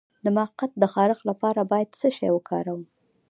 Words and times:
د 0.25 0.25
مقعد 0.37 0.71
د 0.81 0.83
خارښ 0.93 1.19
لپاره 1.29 1.61
باید 1.71 1.89
څه 1.99 2.07
شی 2.17 2.29
وکاروم؟ 2.33 2.81